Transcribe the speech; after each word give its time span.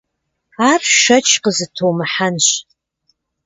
Ар 0.69 0.81
шэч 1.01 1.27
къызытумыхьэнщ. 1.43 2.47